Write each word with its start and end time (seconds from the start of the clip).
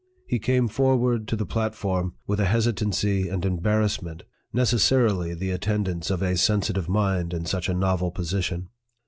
He 0.25 0.39
came 0.39 0.67
forward 0.67 1.27
to 1.27 1.35
the 1.35 1.45
platform 1.45 2.15
with 2.25 2.39
a 2.39 2.47
hesitancy 2.47 3.29
and 3.29 3.43
embar 3.43 3.81
rassment, 3.83 4.21
necessarily 4.51 5.35
the 5.35 5.51
attendants 5.51 6.09
of 6.09 6.23
a 6.23 6.35
sensitive 6.37 6.89
mind 6.89 7.35
in 7.35 7.45
such 7.45 7.69
a 7.69 7.75
novel 7.75 8.09
position. 8.09 8.69